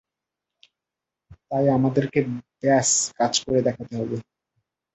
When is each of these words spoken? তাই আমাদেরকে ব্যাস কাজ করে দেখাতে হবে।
তাই 1.49 1.65
আমাদেরকে 1.77 2.19
ব্যাস 2.61 2.89
কাজ 3.17 3.33
করে 3.43 3.59
দেখাতে 3.67 3.93
হবে। 3.99 4.17